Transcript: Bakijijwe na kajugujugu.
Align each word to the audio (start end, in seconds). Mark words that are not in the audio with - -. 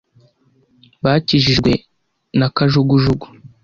Bakijijwe 1.03 1.71
na 2.39 2.47
kajugujugu. 2.55 3.27